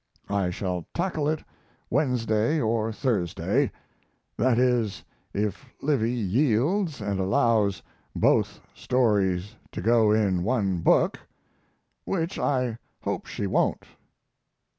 I 0.31 0.49
shall 0.49 0.87
tackle 0.95 1.29
it 1.29 1.43
Wednesday 1.91 2.59
or 2.59 2.91
Thursday; 2.91 3.71
that 4.35 4.57
is, 4.57 5.03
if 5.31 5.63
Livy 5.79 6.11
yields 6.11 7.01
and 7.01 7.19
allows 7.19 7.83
both 8.15 8.61
stories 8.73 9.55
to 9.73 9.79
go 9.79 10.11
in 10.11 10.41
one 10.41 10.79
book, 10.81 11.19
which 12.03 12.39
I 12.39 12.79
hope 13.01 13.27
she 13.27 13.45
won't. 13.45 13.85